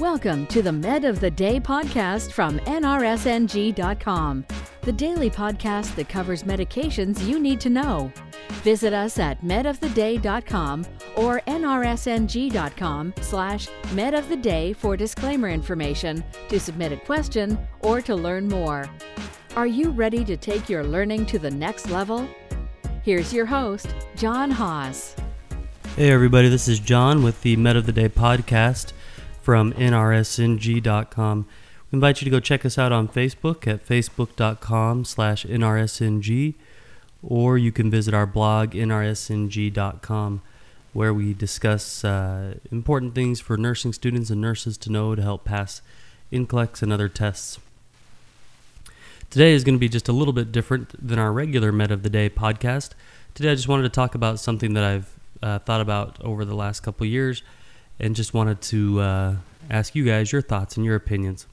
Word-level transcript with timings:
Welcome 0.00 0.46
to 0.46 0.62
the 0.62 0.72
Med 0.72 1.04
of 1.04 1.20
the 1.20 1.30
Day 1.30 1.60
podcast 1.60 2.32
from 2.32 2.58
NRSNG.com, 2.60 4.46
the 4.80 4.92
daily 4.92 5.28
podcast 5.28 5.94
that 5.96 6.08
covers 6.08 6.42
medications 6.42 7.22
you 7.22 7.38
need 7.38 7.60
to 7.60 7.68
know. 7.68 8.10
Visit 8.62 8.94
us 8.94 9.18
at 9.18 9.44
medoftheday.com 9.44 10.86
or 11.16 11.40
nrsng.com 11.40 13.12
slash 13.20 13.68
medoftheday 13.88 14.74
for 14.74 14.96
disclaimer 14.96 15.50
information, 15.50 16.24
to 16.48 16.58
submit 16.58 16.92
a 16.92 16.96
question, 16.96 17.58
or 17.80 18.00
to 18.00 18.14
learn 18.14 18.48
more. 18.48 18.88
Are 19.54 19.66
you 19.66 19.90
ready 19.90 20.24
to 20.24 20.38
take 20.38 20.70
your 20.70 20.82
learning 20.82 21.26
to 21.26 21.38
the 21.38 21.50
next 21.50 21.90
level? 21.90 22.26
Here's 23.02 23.34
your 23.34 23.44
host, 23.44 23.94
John 24.16 24.50
Haws. 24.50 25.14
Hey, 25.96 26.10
everybody, 26.10 26.48
this 26.48 26.68
is 26.68 26.80
John 26.80 27.22
with 27.22 27.42
the 27.42 27.56
Med 27.56 27.76
of 27.76 27.84
the 27.84 27.92
Day 27.92 28.08
podcast 28.08 28.94
from 29.42 29.72
nrsng.com. 29.72 31.46
We 31.90 31.96
invite 31.96 32.20
you 32.20 32.24
to 32.24 32.30
go 32.30 32.40
check 32.40 32.64
us 32.64 32.78
out 32.78 32.92
on 32.92 33.08
Facebook 33.08 33.66
at 33.66 33.86
facebook.com 33.86 35.04
slash 35.04 35.44
nrsng, 35.44 36.54
or 37.22 37.58
you 37.58 37.72
can 37.72 37.90
visit 37.90 38.14
our 38.14 38.26
blog, 38.26 38.72
nrsng.com, 38.72 40.42
where 40.92 41.14
we 41.14 41.34
discuss 41.34 42.04
uh, 42.04 42.54
important 42.70 43.14
things 43.14 43.40
for 43.40 43.56
nursing 43.56 43.92
students 43.92 44.30
and 44.30 44.40
nurses 44.40 44.78
to 44.78 44.92
know 44.92 45.14
to 45.14 45.22
help 45.22 45.44
pass 45.44 45.82
NCLEX 46.32 46.82
and 46.82 46.92
other 46.92 47.08
tests. 47.08 47.58
Today 49.30 49.52
is 49.52 49.64
going 49.64 49.76
to 49.76 49.80
be 49.80 49.88
just 49.88 50.08
a 50.08 50.12
little 50.12 50.32
bit 50.32 50.52
different 50.52 51.06
than 51.06 51.18
our 51.18 51.32
regular 51.32 51.72
Med 51.72 51.90
of 51.90 52.02
the 52.02 52.10
Day 52.10 52.28
podcast. 52.28 52.90
Today, 53.34 53.52
I 53.52 53.54
just 53.54 53.68
wanted 53.68 53.84
to 53.84 53.88
talk 53.88 54.14
about 54.14 54.40
something 54.40 54.74
that 54.74 54.84
I've 54.84 55.14
uh, 55.42 55.58
thought 55.60 55.80
about 55.80 56.20
over 56.22 56.44
the 56.44 56.56
last 56.56 56.80
couple 56.80 57.06
years 57.06 57.42
and 58.00 58.16
just 58.16 58.34
wanted 58.34 58.60
to 58.62 59.00
uh, 59.00 59.36
ask 59.70 59.94
you 59.94 60.04
guys 60.04 60.32
your 60.32 60.42
thoughts 60.42 60.76
and 60.76 60.84
your 60.84 60.96
opinions. 60.96 61.46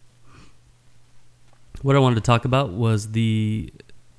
What 1.81 1.95
I 1.95 1.99
wanted 1.99 2.15
to 2.15 2.21
talk 2.21 2.45
about 2.45 2.71
was 2.71 3.11
the 3.11 3.71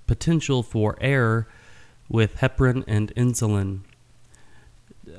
potential 0.07 0.63
for 0.63 0.97
error 1.01 1.49
with 2.09 2.37
heparin 2.37 2.85
and 2.87 3.13
insulin. 3.17 3.81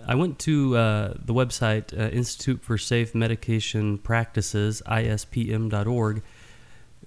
I 0.08 0.16
went 0.16 0.40
to 0.40 0.78
uh, 0.78 1.14
the 1.18 1.34
website 1.34 1.98
uh, 1.98 2.10
Institute 2.10 2.62
for 2.62 2.78
Safe 2.78 3.14
Medication 3.14 3.98
Practices, 3.98 4.82
ISPM.org, 4.88 6.22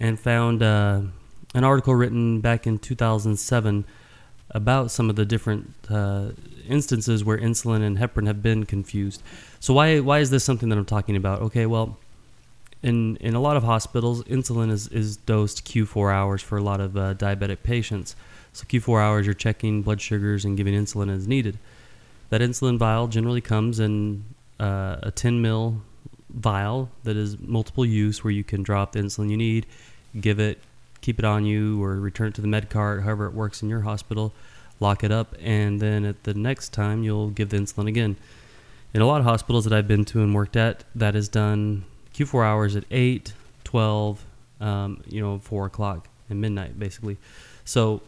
and 0.01 0.21
found 0.21 0.63
uh, 0.63 1.03
an 1.55 1.65
article 1.65 1.95
written 1.95 2.41
back 2.41 2.67
in 2.67 2.79
2007 2.79 3.85
about 4.51 4.91
some 4.91 5.09
of 5.09 5.17
the 5.17 5.25
different 5.25 5.75
uh, 5.89 6.31
instances 6.69 7.25
where 7.25 7.39
insulin 7.39 7.83
and 7.83 7.99
heparin 7.99 8.27
have 8.27 8.43
been 8.43 8.65
confused. 8.65 9.23
So 9.61 9.75
why 9.75 10.01
why 10.01 10.19
is 10.19 10.31
this 10.31 10.45
something 10.45 10.69
that 10.69 10.79
I'm 10.79 10.85
talking 10.85 11.17
about? 11.17 11.41
Okay, 11.43 11.67
well, 11.67 11.99
in 12.83 13.17
in 13.17 13.35
a 13.35 13.41
lot 13.41 13.57
of 13.57 13.63
hospitals, 13.63 14.23
insulin 14.25 14.71
is 14.71 14.89
is 14.89 15.17
dosed 15.17 15.65
Q4 15.65 16.13
hours 16.13 16.43
for 16.43 16.59
a 16.59 16.63
lot 16.63 16.81
of 16.81 16.97
uh, 16.97 17.15
diabetic 17.15 17.63
patients. 17.63 18.17
So 18.53 18.65
Q4 18.65 19.01
hours, 19.01 19.27
you're 19.27 19.35
checking 19.35 19.83
blood 19.83 20.01
sugars 20.01 20.45
and 20.45 20.57
giving 20.57 20.75
insulin 20.75 21.11
as 21.11 21.27
needed. 21.27 21.59
That 22.29 22.41
insulin 22.41 22.79
vial 22.79 23.09
generally 23.09 23.41
comes 23.41 23.81
in 23.81 24.25
uh, 24.61 24.97
a 25.03 25.11
10 25.11 25.41
mil 25.41 25.83
vial 26.31 26.91
that 27.05 27.17
is 27.17 27.39
multiple 27.39 27.85
use, 27.85 28.25
where 28.25 28.31
you 28.31 28.45
can 28.45 28.63
drop 28.63 28.93
the 28.93 29.01
insulin 29.01 29.31
you 29.31 29.37
need, 29.37 29.67
give 30.21 30.39
it, 30.39 30.59
keep 31.01 31.19
it 31.19 31.25
on 31.25 31.45
you, 31.45 31.83
or 31.83 32.01
return 32.01 32.29
it 32.29 32.35
to 32.35 32.41
the 32.41 32.49
med 32.49 32.69
cart, 32.71 33.03
however 33.03 33.27
it 33.27 33.33
works 33.33 33.63
in 33.63 33.69
your 33.69 33.83
hospital 33.83 34.33
lock 34.83 35.03
it 35.05 35.11
up, 35.11 35.35
and 35.41 35.81
then 35.81 36.05
at 36.05 36.25
the 36.25 36.35
next 36.35 36.73
time 36.73 37.03
you'll 37.03 37.31
give 37.31 37.49
the 37.49 37.57
insulin 37.57 37.89
again. 37.89 38.17
In 38.93 39.01
a 39.01 39.07
lot 39.07 39.21
of 39.21 39.25
hospitals 39.25 39.65
that 39.65 39.73
I've 39.73 39.89
been 39.89 40.05
to 40.07 40.21
and 40.21 40.35
worked 40.35 40.57
at, 40.57 40.85
that 40.95 41.17
is 41.17 41.29
done 41.29 41.85
Q4 42.15 42.45
hours 42.45 42.77
at 42.77 42.85
8, 42.91 43.33
12, 43.65 44.25
um, 44.61 45.03
you 45.09 45.23
know, 45.23 45.39
4 45.39 45.67
o'clock 45.67 46.09
and 46.29 46.41
midnight, 46.41 46.79
basically. 46.79 47.17
So 47.65 48.03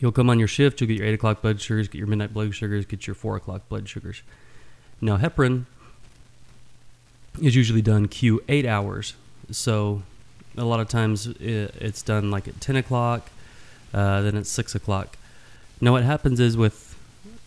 you'll 0.00 0.10
come 0.10 0.28
on 0.30 0.38
your 0.38 0.48
shift, 0.48 0.80
you'll 0.80 0.88
get 0.88 0.96
your 0.96 1.06
8 1.06 1.14
o'clock 1.14 1.42
blood 1.42 1.60
sugars, 1.60 1.86
get 1.86 1.98
your 1.98 2.08
midnight 2.08 2.34
blood 2.34 2.54
sugars, 2.54 2.86
get 2.86 3.06
your 3.06 3.14
4 3.14 3.36
o'clock 3.36 3.68
blood 3.68 3.88
sugars. 3.88 4.22
Now, 5.00 5.16
heparin 5.16 5.66
is 7.40 7.54
usually 7.54 7.82
done 7.82 8.08
Q8 8.08 8.66
hours. 8.66 9.14
So 9.50 10.02
a 10.56 10.64
lot 10.64 10.80
of 10.80 10.88
times 10.88 11.26
it's 11.26 12.02
done 12.02 12.30
like 12.30 12.48
at 12.48 12.60
10 12.60 12.76
o'clock, 12.76 13.30
uh, 13.92 14.22
then 14.22 14.36
it's 14.36 14.50
six 14.50 14.74
o'clock. 14.74 15.16
Now, 15.80 15.92
what 15.92 16.02
happens 16.02 16.40
is 16.40 16.56
with 16.56 16.96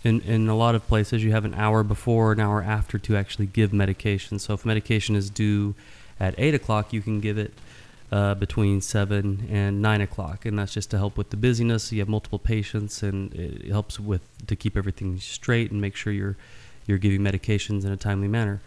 in, 0.04 0.22
in 0.22 0.50
a 0.50 0.56
lot 0.56 0.76
of 0.76 0.86
places, 0.88 1.24
you 1.24 1.32
have 1.32 1.46
an 1.46 1.54
hour 1.54 1.84
before, 1.84 2.34
an 2.34 2.40
hour 2.40 2.62
after 2.62 2.98
to 3.00 3.16
actually 3.16 3.46
give 3.46 3.72
medication. 3.72 4.40
So, 4.40 4.54
if 4.54 4.66
medication 4.66 5.16
is 5.16 5.30
due 5.30 5.76
at 6.20 6.36
eight 6.38 6.54
o'clock, 6.54 6.92
you 6.92 7.02
can 7.02 7.22
give 7.22 7.38
it 7.38 7.54
uh, 8.12 8.36
between 8.36 8.82
seven 8.82 9.48
and 9.50 9.82
nine 9.82 10.02
o'clock, 10.02 10.46
and 10.46 10.60
that's 10.60 10.74
just 10.74 10.92
to 10.92 10.98
help 10.98 11.18
with 11.18 11.30
the 11.30 11.38
busyness. 11.38 11.92
You 11.92 12.00
have 12.00 12.10
multiple 12.10 12.40
patients, 12.40 13.02
and 13.02 13.34
it 13.34 13.70
helps 13.70 14.00
with 14.00 14.22
to 14.46 14.56
keep 14.56 14.78
everything 14.78 15.20
straight 15.20 15.72
and 15.72 15.82
make 15.82 15.96
sure 15.96 16.14
you're 16.14 16.38
you're 16.86 16.98
giving 16.98 17.22
medications 17.22 17.86
in 17.86 17.92
a 17.92 17.98
timely 17.98 18.28
manner. 18.28 18.62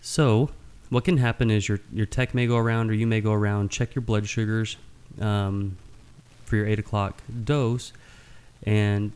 So, 0.00 0.50
what 0.88 1.04
can 1.04 1.18
happen 1.18 1.50
is 1.50 1.68
your 1.68 1.80
your 1.92 2.06
tech 2.06 2.34
may 2.34 2.46
go 2.46 2.56
around, 2.56 2.90
or 2.90 2.94
you 2.94 3.06
may 3.06 3.20
go 3.20 3.32
around, 3.32 3.70
check 3.70 3.94
your 3.94 4.02
blood 4.02 4.26
sugars. 4.28 4.76
Um, 5.20 5.76
for 6.44 6.56
your 6.56 6.66
eight 6.66 6.78
o'clock 6.78 7.22
dose, 7.44 7.92
and 8.64 9.12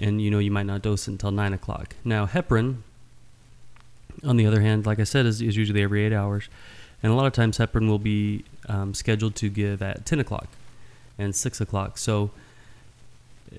and 0.00 0.20
you 0.22 0.30
know 0.30 0.38
you 0.38 0.50
might 0.50 0.66
not 0.66 0.82
dose 0.82 1.06
until 1.08 1.30
nine 1.30 1.52
o'clock. 1.52 1.94
Now 2.04 2.26
heparin, 2.26 2.78
on 4.24 4.36
the 4.36 4.46
other 4.46 4.60
hand, 4.60 4.86
like 4.86 5.00
I 5.00 5.04
said, 5.04 5.26
is, 5.26 5.40
is 5.42 5.56
usually 5.56 5.82
every 5.82 6.04
eight 6.04 6.12
hours, 6.12 6.48
and 7.02 7.12
a 7.12 7.14
lot 7.14 7.26
of 7.26 7.32
times 7.32 7.58
heparin 7.58 7.88
will 7.88 7.98
be 7.98 8.44
um, 8.68 8.94
scheduled 8.94 9.34
to 9.36 9.48
give 9.48 9.82
at 9.82 10.06
ten 10.06 10.20
o'clock 10.20 10.48
and 11.18 11.34
six 11.34 11.60
o'clock. 11.60 11.98
So 11.98 12.30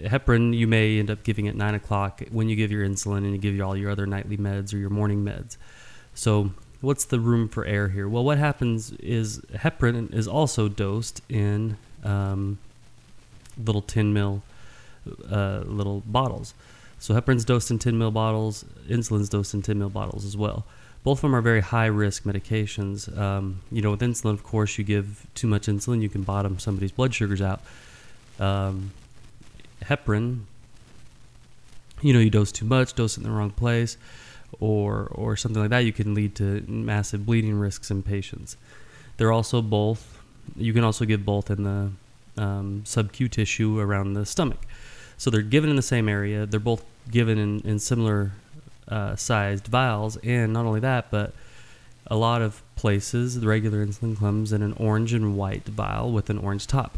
heparin 0.03 0.55
you 0.55 0.67
may 0.67 0.99
end 0.99 1.09
up 1.09 1.23
giving 1.23 1.47
at 1.47 1.55
nine 1.55 1.75
o'clock 1.75 2.21
when 2.31 2.47
you 2.47 2.55
give 2.55 2.71
your 2.71 2.87
insulin 2.87 3.19
and 3.19 3.31
you 3.31 3.37
give 3.37 3.55
you 3.55 3.63
all 3.63 3.75
your 3.75 3.89
other 3.89 4.05
nightly 4.05 4.37
meds 4.37 4.73
or 4.73 4.77
your 4.77 4.89
morning 4.89 5.23
meds. 5.23 5.57
So 6.13 6.51
what's 6.81 7.05
the 7.05 7.19
room 7.19 7.49
for 7.49 7.65
error 7.65 7.89
here? 7.89 8.07
Well, 8.07 8.23
what 8.23 8.37
happens 8.37 8.91
is 8.93 9.39
heparin 9.53 10.13
is 10.13 10.27
also 10.27 10.69
dosed 10.69 11.21
in 11.27 11.77
um, 12.03 12.59
little 13.63 13.81
10 13.81 14.13
mil 14.13 14.41
uh, 15.29 15.61
little 15.65 16.01
bottles. 16.05 16.53
So 16.99 17.13
heparin's 17.13 17.45
dosed 17.45 17.71
in 17.71 17.79
10 17.79 17.97
mil 17.97 18.11
bottles, 18.11 18.65
insulin's 18.87 19.29
dosed 19.29 19.53
in 19.53 19.61
10 19.61 19.79
mil 19.79 19.89
bottles 19.89 20.25
as 20.25 20.35
well. 20.35 20.65
Both 21.03 21.19
of 21.19 21.21
them 21.21 21.35
are 21.35 21.41
very 21.41 21.61
high 21.61 21.85
risk 21.85 22.23
medications. 22.23 23.17
Um, 23.17 23.61
you 23.71 23.81
know, 23.81 23.91
with 23.91 24.01
insulin, 24.01 24.33
of 24.33 24.43
course, 24.43 24.77
you 24.77 24.83
give 24.83 25.25
too 25.33 25.47
much 25.47 25.67
insulin, 25.67 26.01
you 26.01 26.09
can 26.09 26.23
bottom 26.23 26.59
somebody's 26.59 26.91
blood 26.91 27.13
sugars 27.13 27.41
out. 27.41 27.61
Um, 28.37 28.91
heparin, 29.81 30.41
you 32.01 32.13
know, 32.13 32.19
you 32.19 32.29
dose 32.29 32.51
too 32.51 32.65
much, 32.65 32.93
dose 32.95 33.17
it 33.17 33.21
in 33.21 33.23
the 33.23 33.31
wrong 33.31 33.51
place, 33.51 33.97
or 34.59 35.07
or 35.11 35.37
something 35.37 35.61
like 35.61 35.69
that, 35.69 35.79
you 35.79 35.93
can 35.93 36.13
lead 36.13 36.35
to 36.35 36.63
massive 36.67 37.25
bleeding 37.25 37.57
risks 37.57 37.89
in 37.89 38.03
patients. 38.03 38.57
They're 39.17 39.31
also 39.31 39.61
both. 39.61 40.21
You 40.55 40.73
can 40.73 40.83
also 40.83 41.05
give 41.05 41.25
both 41.25 41.49
in 41.49 41.63
the 41.63 41.91
um, 42.39 42.83
sub-Q 42.85 43.27
tissue 43.27 43.79
around 43.79 44.13
the 44.13 44.25
stomach. 44.25 44.65
So 45.17 45.29
they're 45.29 45.41
given 45.41 45.69
in 45.69 45.75
the 45.75 45.81
same 45.81 46.07
area. 46.07 46.45
They're 46.45 46.59
both 46.59 46.83
given 47.11 47.37
in, 47.37 47.59
in 47.61 47.79
similar 47.79 48.31
uh, 48.87 49.15
sized 49.15 49.67
vials, 49.67 50.17
and 50.17 50.53
not 50.53 50.65
only 50.65 50.79
that, 50.79 51.11
but 51.11 51.33
a 52.07 52.15
lot 52.15 52.41
of 52.41 52.63
places 52.75 53.39
the 53.39 53.47
regular 53.47 53.85
insulin 53.85 54.17
comes 54.17 54.51
in 54.51 54.61
an 54.61 54.73
orange 54.73 55.13
and 55.13 55.37
white 55.37 55.65
vial 55.65 56.11
with 56.11 56.29
an 56.29 56.37
orange 56.37 56.65
top. 56.65 56.97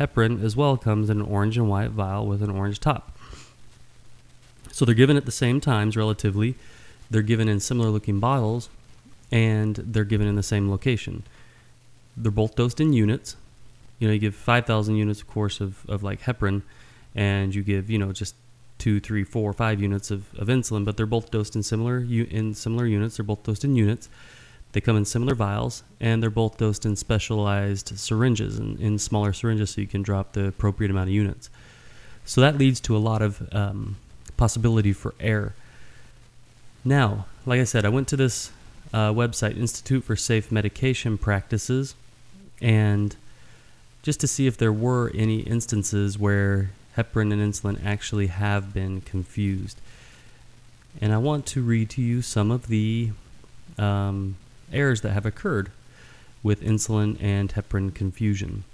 Heparin 0.00 0.42
as 0.42 0.56
well 0.56 0.76
comes 0.76 1.10
in 1.10 1.20
an 1.20 1.26
orange 1.26 1.56
and 1.56 1.68
white 1.68 1.90
vial 1.90 2.26
with 2.26 2.42
an 2.42 2.50
orange 2.50 2.80
top. 2.80 3.16
So 4.72 4.84
they're 4.84 4.94
given 4.94 5.16
at 5.16 5.26
the 5.26 5.32
same 5.32 5.60
times 5.60 5.96
relatively. 5.96 6.54
They're 7.10 7.22
given 7.22 7.48
in 7.48 7.60
similar 7.60 7.90
looking 7.90 8.20
bottles 8.20 8.68
and 9.30 9.76
they're 9.76 10.04
given 10.04 10.26
in 10.26 10.36
the 10.36 10.42
same 10.42 10.70
location. 10.70 11.24
They're 12.16 12.30
both 12.32 12.54
dosed 12.54 12.80
in 12.80 12.92
units, 12.92 13.36
you 13.98 14.06
know 14.06 14.14
you 14.14 14.20
give 14.20 14.34
5000 14.34 14.96
units 14.96 15.20
of 15.20 15.26
course 15.26 15.60
of, 15.60 15.84
of 15.88 16.02
like 16.02 16.22
heparin 16.22 16.62
and 17.14 17.54
you 17.54 17.62
give 17.62 17.90
you 17.90 17.98
know 17.98 18.12
just 18.12 18.34
two 18.78 19.00
three 19.00 19.24
four 19.24 19.52
five 19.52 19.80
units 19.80 20.10
of, 20.10 20.32
of 20.38 20.48
insulin 20.48 20.84
but 20.84 20.96
they're 20.96 21.06
both 21.06 21.30
dosed 21.30 21.56
in 21.56 21.62
similar 21.62 21.98
in 21.98 22.54
similar 22.54 22.86
units. 22.86 23.16
They're 23.16 23.24
both 23.24 23.42
dosed 23.42 23.64
in 23.64 23.74
units. 23.74 24.08
They 24.72 24.80
come 24.80 24.96
in 24.96 25.04
similar 25.04 25.34
vials 25.34 25.82
and 25.98 26.22
they're 26.22 26.30
both 26.30 26.58
dosed 26.58 26.84
in 26.86 26.94
specialized 26.94 27.98
syringes 27.98 28.58
and 28.58 28.78
in 28.78 28.98
smaller 28.98 29.32
syringes 29.32 29.70
so 29.70 29.80
you 29.80 29.86
can 29.86 30.02
drop 30.02 30.32
the 30.34 30.46
appropriate 30.46 30.90
amount 30.90 31.08
of 31.08 31.14
units. 31.14 31.50
So 32.24 32.40
that 32.42 32.58
leads 32.58 32.78
to 32.80 32.96
a 32.96 32.98
lot 32.98 33.22
of 33.22 33.48
um, 33.52 33.96
possibility 34.36 34.92
for 34.92 35.14
error. 35.18 35.54
Now 36.84 37.26
like 37.48 37.60
i 37.60 37.64
said 37.64 37.84
i 37.84 37.88
went 37.88 38.06
to 38.08 38.16
this 38.16 38.50
uh, 38.92 39.10
website 39.12 39.56
institute 39.58 40.04
for 40.04 40.16
safe 40.16 40.52
medication 40.52 41.18
practices 41.18 41.94
and 42.60 43.16
just 44.02 44.20
to 44.20 44.26
see 44.26 44.46
if 44.46 44.56
there 44.56 44.72
were 44.72 45.10
any 45.14 45.40
instances 45.40 46.18
where 46.18 46.70
heparin 46.96 47.32
and 47.32 47.42
insulin 47.42 47.84
actually 47.84 48.28
have 48.28 48.72
been 48.74 49.00
confused. 49.00 49.80
And 51.00 51.12
I 51.12 51.18
want 51.18 51.46
to 51.46 51.62
read 51.62 51.90
to 51.90 52.02
you 52.02 52.22
some 52.22 52.50
of 52.50 52.68
the 52.68 53.10
um, 53.78 54.36
errors 54.72 55.02
that 55.02 55.12
have 55.12 55.26
occurred 55.26 55.70
with 56.42 56.62
insulin 56.62 57.22
and 57.22 57.52
heparin 57.52 57.94
confusion. 57.94 58.64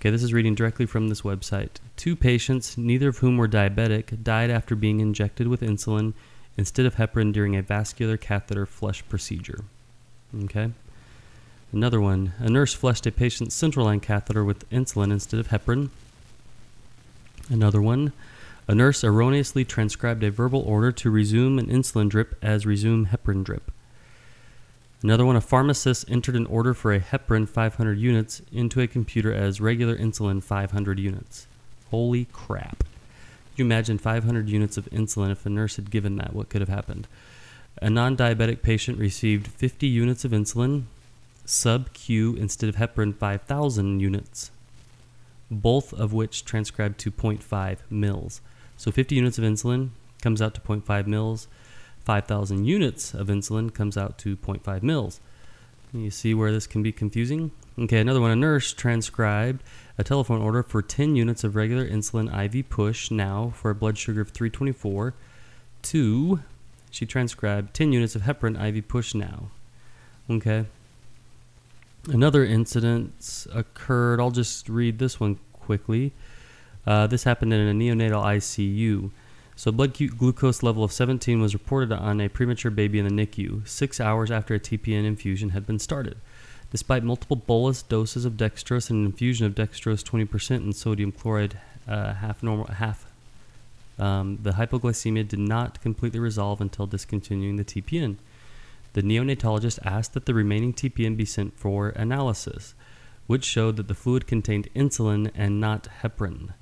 Okay, 0.00 0.10
this 0.10 0.22
is 0.22 0.32
reading 0.32 0.54
directly 0.54 0.86
from 0.86 1.08
this 1.08 1.20
website. 1.20 1.68
Two 1.96 2.16
patients, 2.16 2.78
neither 2.78 3.08
of 3.08 3.18
whom 3.18 3.36
were 3.36 3.48
diabetic, 3.48 4.22
died 4.24 4.50
after 4.50 4.74
being 4.74 5.00
injected 5.00 5.46
with 5.46 5.60
insulin 5.60 6.14
instead 6.56 6.86
of 6.86 6.96
heparin 6.96 7.32
during 7.32 7.54
a 7.54 7.62
vascular 7.62 8.16
catheter 8.16 8.66
flush 8.66 9.06
procedure. 9.08 9.64
Okay. 10.44 10.70
Another 11.72 12.00
one. 12.00 12.32
A 12.38 12.50
nurse 12.50 12.74
flushed 12.74 13.06
a 13.06 13.12
patient's 13.12 13.54
central 13.54 13.86
line 13.86 14.00
catheter 14.00 14.44
with 14.44 14.68
insulin 14.70 15.12
instead 15.12 15.38
of 15.38 15.48
heparin. 15.48 15.90
Another 17.48 17.80
one. 17.80 18.12
A 18.66 18.74
nurse 18.74 19.02
erroneously 19.04 19.64
transcribed 19.64 20.22
a 20.22 20.30
verbal 20.30 20.60
order 20.62 20.92
to 20.92 21.10
resume 21.10 21.58
an 21.58 21.66
insulin 21.66 22.08
drip 22.08 22.36
as 22.42 22.66
resume 22.66 23.06
heparin 23.06 23.44
drip. 23.44 23.70
Another 25.02 25.24
one, 25.24 25.36
a 25.36 25.40
pharmacist 25.40 26.10
entered 26.10 26.36
an 26.36 26.46
order 26.46 26.74
for 26.74 26.92
a 26.92 27.00
heparin 27.00 27.48
500 27.48 27.98
units 27.98 28.42
into 28.52 28.80
a 28.80 28.86
computer 28.86 29.32
as 29.32 29.60
regular 29.60 29.96
insulin 29.96 30.42
500 30.42 30.98
units. 30.98 31.46
Holy 31.90 32.26
crap. 32.26 32.78
Could 32.80 33.58
you 33.58 33.64
imagine 33.64 33.98
500 33.98 34.48
units 34.48 34.76
of 34.76 34.90
insulin 34.90 35.30
if 35.30 35.46
a 35.46 35.50
nurse 35.50 35.76
had 35.76 35.90
given 35.90 36.16
that? 36.16 36.34
What 36.34 36.48
could 36.48 36.60
have 36.60 36.68
happened? 36.68 37.08
A 37.80 37.88
non 37.88 38.16
diabetic 38.16 38.62
patient 38.62 38.98
received 38.98 39.48
50 39.48 39.86
units 39.86 40.24
of 40.24 40.32
insulin, 40.32 40.84
sub 41.50 41.92
Q 41.92 42.36
instead 42.36 42.68
of 42.68 42.76
heparin 42.76 43.14
5,000 43.14 44.00
units, 44.00 44.50
both 45.50 45.92
of 45.92 46.12
which 46.12 46.44
transcribed 46.44 46.98
to 47.00 47.10
0.5 47.10 47.78
mils. 47.90 48.40
So 48.76 48.92
50 48.92 49.16
units 49.16 49.36
of 49.36 49.44
insulin 49.44 49.90
comes 50.22 50.40
out 50.40 50.54
to 50.54 50.60
0.5 50.60 51.06
mils. 51.06 51.48
5,000 52.04 52.64
units 52.64 53.14
of 53.14 53.26
insulin 53.26 53.74
comes 53.74 53.96
out 53.96 54.16
to 54.18 54.36
0.5 54.36 54.82
mils. 54.82 55.20
You 55.92 56.10
see 56.10 56.34
where 56.34 56.52
this 56.52 56.68
can 56.68 56.82
be 56.82 56.92
confusing? 56.92 57.50
Okay, 57.78 57.98
another 57.98 58.20
one. 58.20 58.30
A 58.30 58.36
nurse 58.36 58.72
transcribed 58.72 59.62
a 59.98 60.04
telephone 60.04 60.40
order 60.40 60.62
for 60.62 60.82
10 60.82 61.16
units 61.16 61.42
of 61.42 61.56
regular 61.56 61.86
insulin 61.86 62.32
IV 62.32 62.68
push 62.68 63.10
now 63.10 63.52
for 63.56 63.70
a 63.70 63.74
blood 63.74 63.98
sugar 63.98 64.20
of 64.20 64.30
324 64.30 65.14
to, 65.82 66.40
she 66.90 67.06
transcribed 67.06 67.74
10 67.74 67.92
units 67.92 68.14
of 68.14 68.22
heparin 68.22 68.56
IV 68.56 68.86
push 68.86 69.14
now. 69.14 69.48
Okay. 70.30 70.66
Another 72.08 72.44
incident 72.44 73.46
occurred. 73.52 74.20
I'll 74.20 74.30
just 74.30 74.68
read 74.68 74.98
this 74.98 75.20
one 75.20 75.38
quickly. 75.52 76.12
Uh, 76.86 77.06
this 77.06 77.24
happened 77.24 77.52
in 77.52 77.68
a 77.68 77.72
neonatal 77.72 78.22
ICU. 78.22 79.10
So, 79.54 79.70
blood 79.70 79.92
glucose 79.92 80.62
level 80.62 80.82
of 80.82 80.92
17 80.92 81.40
was 81.40 81.52
reported 81.52 81.92
on 81.92 82.20
a 82.20 82.30
premature 82.30 82.70
baby 82.70 82.98
in 82.98 83.04
the 83.04 83.26
NICU, 83.26 83.68
six 83.68 84.00
hours 84.00 84.30
after 84.30 84.54
a 84.54 84.60
TPN 84.60 85.04
infusion 85.04 85.50
had 85.50 85.66
been 85.66 85.78
started. 85.78 86.16
Despite 86.70 87.04
multiple 87.04 87.36
bolus 87.36 87.82
doses 87.82 88.24
of 88.24 88.34
dextrose 88.34 88.88
and 88.88 89.00
an 89.00 89.06
infusion 89.06 89.46
of 89.46 89.54
dextrose 89.54 90.02
20% 90.02 90.56
and 90.56 90.74
sodium 90.74 91.12
chloride 91.12 91.58
uh, 91.86 92.14
half 92.14 92.42
normal 92.42 92.66
half, 92.66 93.12
um, 93.98 94.38
the 94.42 94.52
hypoglycemia 94.52 95.28
did 95.28 95.40
not 95.40 95.82
completely 95.82 96.20
resolve 96.20 96.62
until 96.62 96.86
discontinuing 96.86 97.56
the 97.56 97.64
TPN. 97.64 98.16
The 98.92 99.02
neonatologist 99.02 99.78
asked 99.84 100.14
that 100.14 100.26
the 100.26 100.34
remaining 100.34 100.72
TPN 100.72 101.16
be 101.16 101.24
sent 101.24 101.58
for 101.58 101.90
analysis, 101.90 102.74
which 103.26 103.44
showed 103.44 103.76
that 103.76 103.88
the 103.88 103.94
fluid 103.94 104.26
contained 104.26 104.68
insulin 104.74 105.30
and 105.34 105.60
not 105.60 105.88
heparin. 106.02 106.54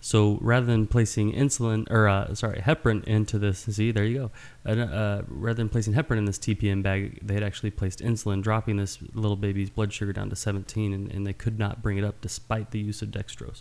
So 0.00 0.38
rather 0.40 0.64
than 0.64 0.86
placing 0.86 1.34
insulin 1.34 1.86
or 1.90 2.08
uh, 2.08 2.34
sorry 2.34 2.60
heparin 2.60 3.04
into 3.04 3.38
this, 3.38 3.58
see 3.60 3.92
there 3.92 4.06
you 4.06 4.18
go. 4.18 4.30
Uh, 4.64 4.80
uh, 4.80 5.22
rather 5.28 5.58
than 5.58 5.68
placing 5.68 5.92
heparin 5.92 6.16
in 6.16 6.24
this 6.24 6.38
TPN 6.38 6.82
bag, 6.82 7.18
they 7.20 7.34
had 7.34 7.42
actually 7.42 7.70
placed 7.70 8.00
insulin, 8.00 8.42
dropping 8.42 8.78
this 8.78 8.98
little 9.12 9.36
baby's 9.36 9.68
blood 9.68 9.92
sugar 9.92 10.14
down 10.14 10.30
to 10.30 10.36
17, 10.36 10.94
and, 10.94 11.12
and 11.12 11.26
they 11.26 11.34
could 11.34 11.58
not 11.58 11.82
bring 11.82 11.98
it 11.98 12.04
up 12.04 12.22
despite 12.22 12.70
the 12.70 12.78
use 12.78 13.02
of 13.02 13.10
dextrose. 13.10 13.60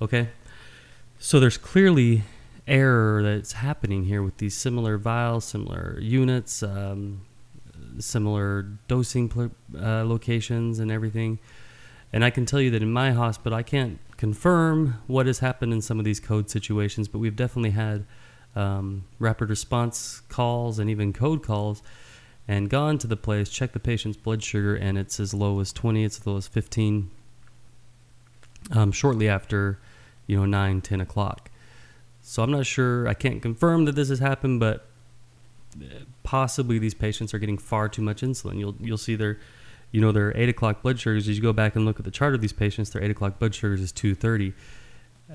Okay, 0.00 0.30
so 1.18 1.38
there's 1.38 1.58
clearly 1.58 2.22
error 2.68 3.22
that's 3.22 3.52
happening 3.52 4.04
here 4.04 4.22
with 4.22 4.36
these 4.38 4.56
similar 4.56 4.98
vials, 4.98 5.44
similar 5.44 5.98
units, 6.00 6.62
um, 6.62 7.22
similar 7.98 8.62
dosing 8.86 9.28
pl- 9.28 9.50
uh, 9.76 10.04
locations, 10.04 10.78
and 10.78 10.90
everything. 10.90 11.38
And 12.12 12.24
I 12.24 12.30
can 12.30 12.46
tell 12.46 12.60
you 12.60 12.70
that 12.70 12.82
in 12.82 12.92
my 12.92 13.12
hospital, 13.12 13.56
I 13.56 13.62
can't 13.62 13.98
confirm 14.16 15.00
what 15.06 15.26
has 15.26 15.40
happened 15.40 15.72
in 15.72 15.82
some 15.82 15.98
of 15.98 16.04
these 16.04 16.20
code 16.20 16.50
situations, 16.50 17.08
but 17.08 17.18
we've 17.18 17.36
definitely 17.36 17.70
had 17.70 18.06
um, 18.56 19.04
rapid 19.18 19.50
response 19.50 20.22
calls 20.28 20.78
and 20.78 20.88
even 20.88 21.12
code 21.12 21.42
calls 21.42 21.82
and 22.46 22.70
gone 22.70 22.96
to 22.98 23.06
the 23.06 23.16
place, 23.16 23.50
checked 23.50 23.74
the 23.74 23.78
patient's 23.78 24.16
blood 24.16 24.42
sugar, 24.42 24.74
and 24.74 24.96
it's 24.96 25.20
as 25.20 25.34
low 25.34 25.60
as 25.60 25.72
20, 25.72 26.02
it's 26.02 26.18
as 26.20 26.26
low 26.26 26.38
as 26.38 26.48
15 26.48 27.10
um, 28.72 28.90
shortly 28.90 29.28
after, 29.28 29.78
you 30.26 30.38
know, 30.38 30.46
9, 30.46 30.80
10 30.80 31.00
o'clock. 31.00 31.47
So 32.28 32.42
I'm 32.42 32.50
not 32.50 32.66
sure, 32.66 33.08
I 33.08 33.14
can't 33.14 33.40
confirm 33.40 33.86
that 33.86 33.94
this 33.94 34.10
has 34.10 34.18
happened, 34.18 34.60
but 34.60 34.86
uh, 35.80 35.84
possibly 36.24 36.78
these 36.78 36.92
patients 36.92 37.32
are 37.32 37.38
getting 37.38 37.56
far 37.56 37.88
too 37.88 38.02
much 38.02 38.20
insulin. 38.20 38.58
You'll, 38.58 38.74
you'll 38.78 38.98
see 38.98 39.14
their 39.14 39.38
you 39.92 40.02
know 40.02 40.12
their 40.12 40.36
eight 40.36 40.50
o'clock 40.50 40.82
blood 40.82 41.00
sugars. 41.00 41.26
As 41.26 41.38
you 41.38 41.42
go 41.42 41.54
back 41.54 41.74
and 41.74 41.86
look 41.86 41.98
at 41.98 42.04
the 42.04 42.10
chart 42.10 42.34
of 42.34 42.42
these 42.42 42.52
patients, 42.52 42.90
their 42.90 43.02
eight 43.02 43.10
o'clock 43.10 43.38
blood 43.38 43.54
sugars 43.54 43.80
is 43.80 43.92
two 43.92 44.14
thirty. 44.14 44.52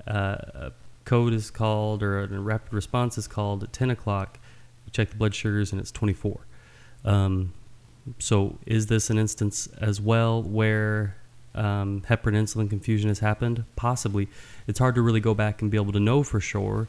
Uh, 0.05 0.37
a 0.53 0.71
code 1.03 1.33
is 1.33 1.49
called 1.49 2.03
or 2.03 2.19
a 2.19 2.27
rapid 2.27 2.71
response 2.71 3.17
is 3.17 3.27
called 3.27 3.63
at 3.63 3.73
ten 3.73 3.89
o'clock. 3.89 4.37
You 4.85 4.91
check 4.91 5.09
the 5.09 5.15
blood 5.15 5.33
sugars 5.33 5.71
and 5.71 5.81
it's 5.81 5.91
twenty 5.91 6.13
four. 6.13 6.45
Um, 7.03 7.53
so 8.19 8.59
is 8.67 8.85
this 8.85 9.09
an 9.09 9.17
instance 9.17 9.67
as 9.81 9.99
well 9.99 10.43
where 10.43 11.15
um, 11.55 12.01
heparin 12.09 12.35
insulin 12.35 12.69
confusion 12.69 13.09
has 13.09 13.19
happened? 13.19 13.63
Possibly. 13.75 14.27
It's 14.67 14.79
hard 14.79 14.95
to 14.95 15.01
really 15.01 15.19
go 15.19 15.33
back 15.33 15.61
and 15.61 15.69
be 15.69 15.77
able 15.77 15.93
to 15.93 15.99
know 15.99 16.23
for 16.23 16.39
sure 16.39 16.87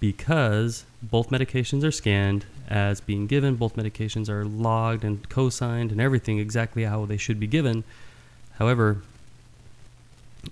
because 0.00 0.84
both 1.02 1.28
medications 1.30 1.84
are 1.84 1.90
scanned 1.90 2.46
as 2.68 3.00
being 3.00 3.26
given, 3.26 3.56
both 3.56 3.76
medications 3.76 4.28
are 4.28 4.44
logged 4.44 5.04
and 5.04 5.28
co-signed 5.28 5.92
and 5.92 6.00
everything 6.00 6.38
exactly 6.38 6.84
how 6.84 7.04
they 7.04 7.18
should 7.18 7.38
be 7.38 7.46
given. 7.46 7.84
However, 8.58 9.02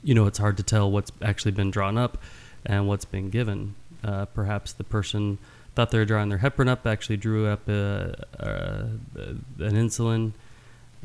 you 0.02 0.14
know, 0.14 0.26
it's 0.26 0.38
hard 0.38 0.56
to 0.58 0.62
tell 0.62 0.90
what's 0.90 1.11
actually 1.22 1.52
been 1.52 1.70
drawn 1.70 1.96
up 1.96 2.19
and 2.66 2.87
what's 2.87 3.06
been 3.06 3.31
given. 3.31 3.75
Uh, 4.04 4.26
perhaps 4.26 4.72
the 4.72 4.84
person 4.84 5.38
thought 5.75 5.90
they 5.90 5.99
were 5.99 6.04
drawing 6.04 6.28
their 6.28 6.38
heparin 6.38 6.69
up, 6.69 6.87
actually 6.87 7.16
drew 7.16 7.46
up 7.46 7.69
a, 7.69 8.25
a, 8.38 8.88
an 9.16 9.75
insulin 9.75 10.32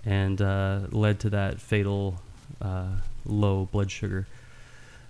and 0.06 0.42
uh, 0.42 0.82
led 0.92 1.20
to 1.22 1.30
that 1.30 1.62
fatal 1.62 2.20
uh, 2.62 2.88
low 3.26 3.68
blood 3.72 3.92
sugar. 3.92 4.28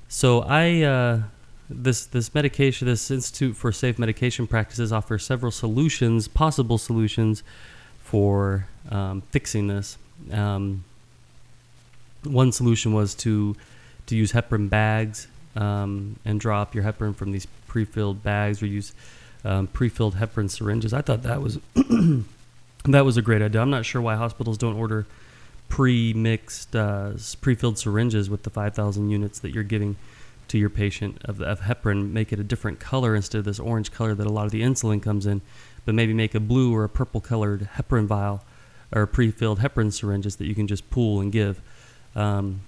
So 0.08 0.42
I 0.42 0.82
uh, 0.84 1.22
this 1.70 2.06
this 2.06 2.34
medication, 2.34 2.88
this 2.88 3.10
Institute 3.10 3.56
for 3.56 3.72
Safe 3.72 3.98
Medication 3.98 4.48
Practices, 4.48 4.92
offers 4.92 5.26
several 5.26 5.52
solutions, 5.52 6.28
possible 6.28 6.78
solutions 6.78 7.44
for 8.04 8.68
um, 8.90 9.22
fixing 9.32 9.68
this. 9.68 9.98
Um, 10.32 10.84
one 12.24 12.52
solution 12.52 12.94
was 12.94 13.16
to 13.16 13.56
to 14.06 14.16
use 14.16 14.34
heparin 14.34 14.70
bags 14.70 15.28
um, 15.56 16.18
and 16.26 16.40
drop 16.40 16.76
your 16.76 16.84
heparin 16.84 17.16
from 17.16 17.32
these 17.32 17.48
pre-filled 17.68 18.24
bags, 18.24 18.62
or 18.62 18.68
use 18.68 18.94
um, 19.46 19.68
pre-filled 19.68 20.16
heparin 20.16 20.50
syringes. 20.50 20.94
I 20.94 21.02
thought 21.02 21.24
that 21.24 21.42
was 21.42 21.60
that 22.86 23.06
was 23.06 23.18
a 23.18 23.22
great 23.22 23.42
idea. 23.42 23.62
I'm 23.62 23.70
not 23.70 23.86
sure 23.86 24.02
why 24.02 24.16
hospitals 24.16 24.58
don't 24.58 24.76
order 24.76 25.06
pre-mixed, 25.74 26.76
uh, 26.76 27.14
pre-filled 27.42 27.80
syringes 27.80 28.30
with 28.30 28.44
the 28.44 28.50
5,000 28.52 29.10
units 29.10 29.40
that 29.40 29.56
you're 29.56 29.64
giving 29.64 29.96
to 30.48 30.60
your 30.60 30.70
patient 30.70 31.18
of, 31.26 31.42
of 31.42 31.62
heparin, 31.62 32.12
make 32.12 32.32
it 32.32 32.40
a 32.40 32.44
different 32.44 32.80
color 32.80 33.16
instead 33.16 33.40
of 33.40 33.46
this 33.46 33.60
orange 33.60 33.92
color 33.92 34.14
that 34.14 34.28
a 34.28 34.30
lot 34.30 34.46
of 34.46 34.52
the 34.52 34.62
insulin 34.62 35.02
comes 35.02 35.26
in, 35.26 35.42
but 35.84 35.96
maybe 35.96 36.14
make 36.14 36.36
a 36.36 36.40
blue 36.40 36.76
or 36.76 36.84
a 36.84 36.90
purple 36.90 37.20
colored 37.20 37.70
heparin 37.76 38.06
vial 38.06 38.44
or 38.92 39.08
pre-filled 39.08 39.62
heparin 39.62 39.92
syringes 39.92 40.36
that 40.36 40.46
you 40.46 40.54
can 40.54 40.68
just 40.68 40.88
pull 40.92 41.20
and 41.20 41.32
give. 41.32 41.60
Um, 42.16 42.62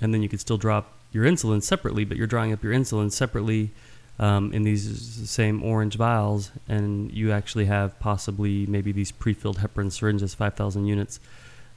and 0.00 0.14
then 0.14 0.22
you 0.22 0.28
could 0.28 0.38
still 0.38 0.56
drop 0.56 0.92
your 1.10 1.24
insulin 1.24 1.64
separately, 1.64 2.04
but 2.04 2.16
you're 2.16 2.28
drawing 2.28 2.52
up 2.52 2.62
your 2.62 2.72
insulin 2.72 3.10
separately 3.10 3.72
um, 4.20 4.52
in 4.52 4.62
these 4.62 5.28
same 5.28 5.64
orange 5.64 5.96
vials, 5.96 6.52
and 6.68 7.10
you 7.10 7.32
actually 7.32 7.64
have 7.64 7.98
possibly 7.98 8.66
maybe 8.66 8.92
these 8.92 9.10
pre-filled 9.10 9.58
heparin 9.58 9.90
syringes, 9.90 10.32
5,000 10.32 10.86
units, 10.86 11.18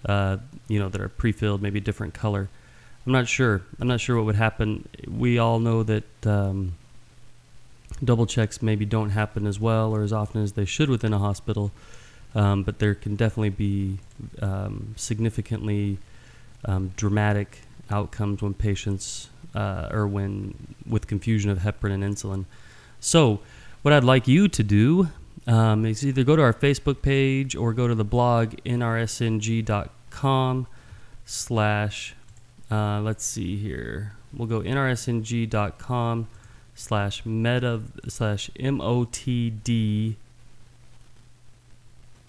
uh, 0.05 0.37
you 0.67 0.79
know, 0.79 0.89
that 0.89 1.01
are 1.01 1.09
pre-filled, 1.09 1.61
maybe 1.61 1.79
a 1.79 1.81
different 1.81 2.13
color. 2.13 2.49
I'm 3.05 3.11
not 3.11 3.27
sure. 3.27 3.61
I'm 3.79 3.87
not 3.87 3.99
sure 3.99 4.15
what 4.15 4.25
would 4.25 4.35
happen. 4.35 4.87
We 5.07 5.37
all 5.37 5.59
know 5.59 5.83
that 5.83 6.25
um, 6.25 6.73
double 8.03 8.25
checks 8.25 8.61
maybe 8.61 8.85
don't 8.85 9.11
happen 9.11 9.45
as 9.45 9.59
well 9.59 9.95
or 9.95 10.01
as 10.01 10.11
often 10.11 10.41
as 10.41 10.53
they 10.53 10.65
should 10.65 10.89
within 10.89 11.13
a 11.13 11.19
hospital, 11.19 11.71
um, 12.33 12.63
but 12.63 12.79
there 12.79 12.95
can 12.95 13.15
definitely 13.15 13.49
be 13.49 13.99
um, 14.41 14.93
significantly 14.95 15.97
um, 16.65 16.91
dramatic 16.95 17.59
outcomes 17.91 18.41
when 18.41 18.53
patients 18.53 19.29
uh, 19.53 19.87
or 19.91 20.07
when 20.07 20.75
with 20.87 21.07
confusion 21.07 21.51
of 21.51 21.59
heparin 21.59 21.93
and 21.93 22.03
insulin. 22.03 22.45
So, 22.99 23.39
what 23.83 23.93
I'd 23.93 24.03
like 24.03 24.27
you 24.27 24.47
to 24.47 24.63
do 24.63 25.09
um, 25.45 25.85
is 25.85 26.03
either 26.03 26.23
go 26.23 26.35
to 26.35 26.41
our 26.41 26.53
Facebook 26.53 27.03
page 27.03 27.55
or 27.55 27.71
go 27.71 27.87
to 27.87 27.93
the 27.93 28.03
blog 28.03 28.55
nrsng.com 28.65 29.89
slash, 31.25 32.15
uh, 32.71 33.01
let's 33.01 33.23
see 33.23 33.57
here. 33.57 34.13
We'll 34.33 34.47
go 34.47 34.61
nrsng.com 34.61 36.27
slash 36.75 37.25
meta 37.25 37.81
slash 38.07 38.49
motd 38.59 40.15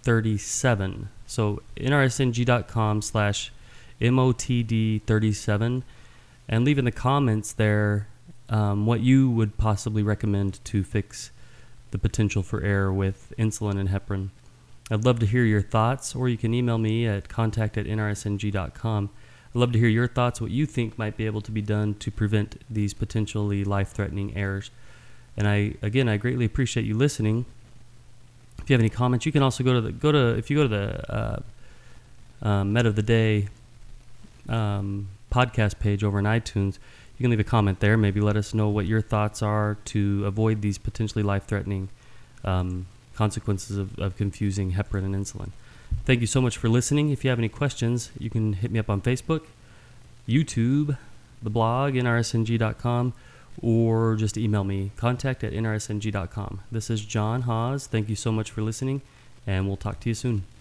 37. 0.03 1.09
So 1.27 1.63
nrsng.com 1.77 3.03
slash 3.03 3.53
motd 4.01 5.03
37 5.03 5.83
and 6.49 6.65
leave 6.65 6.79
in 6.79 6.85
the 6.85 6.93
comments 6.93 7.53
there 7.53 8.07
um, 8.49 8.87
what 8.87 9.01
you 9.01 9.29
would 9.31 9.59
possibly 9.59 10.03
recommend 10.03 10.65
to 10.65 10.85
fix 10.85 11.31
the 11.91 11.99
potential 11.99 12.43
for 12.43 12.63
error 12.63 12.93
with 12.93 13.33
insulin 13.39 13.79
and 13.79 13.89
heparin. 13.89 14.31
I'd 14.91 15.05
love 15.05 15.19
to 15.21 15.27
hear 15.27 15.45
your 15.45 15.63
thoughts, 15.63 16.15
or 16.15 16.29
you 16.29 16.37
can 16.37 16.55
email 16.55 16.79
me 16.79 17.07
at 17.07 17.29
contact 17.29 17.77
at 17.77 17.87
nrsng.com. 17.87 19.11
I'd 19.49 19.59
love 19.59 19.73
to 19.73 19.79
hear 19.79 19.89
your 19.89 20.07
thoughts, 20.07 20.41
what 20.41 20.51
you 20.51 20.67
think 20.67 20.97
might 20.97 21.17
be 21.17 21.27
able 21.27 21.41
to 21.43 21.51
be 21.51 21.63
done 21.63 21.95
to 21.95 22.11
prevent 22.11 22.63
these 22.71 22.95
potentially 22.95 23.65
life 23.65 23.91
threatening 23.91 24.37
errors. 24.37 24.71
And 25.37 25.49
I, 25.49 25.75
again, 25.83 26.09
I 26.09 26.17
greatly 26.17 26.45
appreciate 26.45 26.87
you 26.87 26.97
listening. 26.97 27.47
If 28.59 28.71
you 28.71 28.75
have 28.75 28.81
any 28.81 28.91
comments, 28.91 29.27
you 29.27 29.33
can 29.33 29.43
also 29.43 29.65
go 29.65 29.75
to 29.75 29.81
the 29.81 29.93
go 29.93 30.13
to 30.13 30.37
if 30.37 30.51
you 30.51 30.57
go 30.57 30.63
to 30.63 30.69
the 30.69 31.13
uh, 31.13 31.41
uh, 32.43 32.65
Med 32.65 32.87
of 32.87 32.97
the 32.97 33.03
Day 33.03 33.49
um, 34.49 35.09
podcast 35.31 35.79
page 35.79 36.03
over 36.03 36.19
in 36.19 36.25
iTunes 36.25 36.79
you 37.17 37.25
can 37.25 37.31
leave 37.31 37.41
a 37.41 37.45
comment 37.45 37.81
there. 37.81 37.97
Maybe 37.97 38.21
let 38.21 38.37
us 38.37 38.53
know 38.53 38.69
what 38.69 38.87
your 38.87 39.01
thoughts 39.01 39.43
are 39.43 39.79
to 39.87 40.27
avoid 40.27 40.61
these 40.61 40.77
potentially 40.77 41.23
life 41.23 41.47
threatening 41.47 41.89
um, 42.45 42.87
consequences 43.17 43.77
of, 43.77 43.99
of 43.99 44.17
confusing 44.17 44.73
heparin 44.73 45.05
and 45.05 45.15
insulin. 45.15 45.51
Thank 46.05 46.21
you 46.21 46.27
so 46.27 46.41
much 46.41 46.57
for 46.57 46.69
listening. 46.69 47.11
If 47.11 47.25
you 47.25 47.31
have 47.31 47.39
any 47.39 47.49
questions, 47.49 48.11
you 48.19 48.31
can 48.31 48.53
hit 48.53 48.71
me 48.71 48.79
up 48.79 48.91
on 48.91 49.01
Facebook, 49.01 49.43
YouTube, 50.29 50.97
the 51.43 51.51
blog, 51.51 51.95
nrsng.com, 51.95 53.13
or 53.63 54.17
just 54.17 54.37
email 54.37 54.65
me, 54.65 54.93
contact 54.97 55.43
at 55.43 55.53
nrsng.com. 55.53 56.61
This 56.71 56.91
is 56.91 57.05
John 57.05 57.43
Haws. 57.43 57.87
Thank 57.87 58.09
you 58.09 58.17
so 58.17 58.31
much 58.31 58.51
for 58.51 58.63
listening, 58.63 59.03
and 59.47 59.67
we'll 59.67 59.77
talk 59.77 60.01
to 60.01 60.09
you 60.09 60.15
soon. 60.15 60.56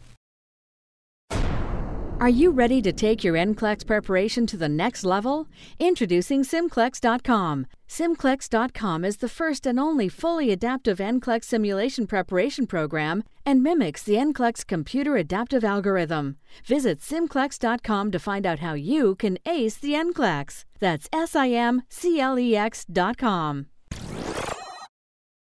Are 2.18 2.30
you 2.30 2.52
ready 2.52 2.82
to 2.82 2.94
take 2.94 3.26
your 3.26 3.34
NCLEX 3.34 3.86
preparation 3.86 4.48
to 4.48 4.56
the 4.56 4.70
next 4.70 5.04
level? 5.04 5.50
Introducing 5.80 6.44
Simclex.com. 6.44 7.68
Simclex.com 7.90 9.04
is 9.04 9.18
the 9.18 9.28
first 9.28 9.68
and 9.68 9.78
only 9.78 10.08
fully 10.08 10.50
adaptive 10.50 11.00
NCLEX 11.00 11.44
simulation 11.44 12.08
preparation 12.08 12.68
program 12.68 13.26
and 13.46 13.62
mimics 13.62 14.02
the 14.02 14.14
NCLEX 14.16 14.66
computer 14.66 15.18
adaptive 15.18 15.66
algorithm. 15.66 16.38
Visit 16.64 17.02
Simclex.com 17.02 18.12
to 18.12 18.20
find 18.20 18.46
out 18.46 18.60
how 18.60 18.76
you 18.76 19.16
can 19.16 19.38
ace 19.46 19.76
the 19.76 19.94
NCLEX. 19.94 20.64
That's 20.80 21.10
S 21.12 21.36
I 21.36 21.50
M 21.50 21.84
C 21.90 22.22
L 22.22 22.40
E 22.40 22.56
X.com. 22.56 23.66